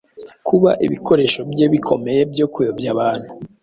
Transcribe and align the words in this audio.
kuba 0.47 0.69
ibikoresho 0.85 1.39
bye 1.51 1.65
bikomeye 1.73 2.21
byo 2.33 2.45
kuyobya 2.51 2.89
abantu. 2.95 3.29